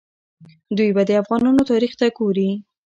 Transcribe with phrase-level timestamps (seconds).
[0.77, 2.49] دوی به د افغانانو تاریخ ته ګوري.